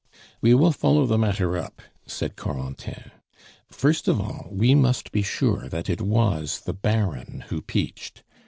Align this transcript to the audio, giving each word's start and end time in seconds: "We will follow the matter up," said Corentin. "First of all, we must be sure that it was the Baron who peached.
"We 0.41 0.55
will 0.55 0.71
follow 0.71 1.05
the 1.05 1.19
matter 1.19 1.55
up," 1.59 1.79
said 2.07 2.35
Corentin. 2.35 3.11
"First 3.69 4.07
of 4.07 4.19
all, 4.19 4.47
we 4.49 4.73
must 4.73 5.11
be 5.11 5.21
sure 5.21 5.69
that 5.69 5.91
it 5.91 6.01
was 6.01 6.61
the 6.61 6.73
Baron 6.73 7.41
who 7.49 7.61
peached. 7.61 8.23